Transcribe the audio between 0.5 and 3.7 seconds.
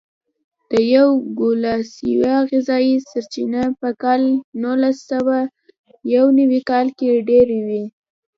د یوګوسلاویا غذایي سرچینې